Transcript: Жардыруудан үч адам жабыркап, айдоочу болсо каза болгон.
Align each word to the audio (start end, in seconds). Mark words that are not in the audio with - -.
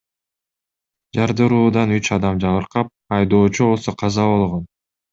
Жардыруудан 1.17 1.95
үч 1.99 2.11
адам 2.17 2.41
жабыркап, 2.47 2.93
айдоочу 3.21 3.71
болсо 3.75 3.99
каза 4.05 4.31
болгон. 4.35 4.71